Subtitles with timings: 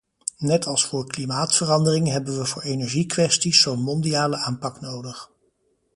[0.37, 5.31] Net als voor klimaatverandering hebben we voor energiekwesties zo’n mondiale aanpak nodig.